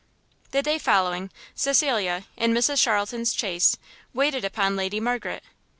[0.49, 3.77] The day following Cecilia, in Mrs Charlton's chaise,
[4.15, 5.43] waited upon Lady Margaret.